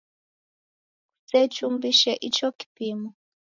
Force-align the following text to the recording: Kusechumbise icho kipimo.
Kusechumbise 1.19 2.11
icho 2.27 2.47
kipimo. 2.57 3.09